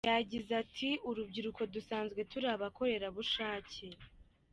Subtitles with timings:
[0.09, 3.85] Yagize ati “Urubyiruko dusanzwe turi abakorerabushake.